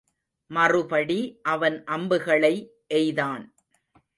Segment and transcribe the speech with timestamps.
[0.51, 1.19] மறுபடி
[1.43, 2.53] அவன் அம்புகளை
[2.93, 3.45] எய்தான்.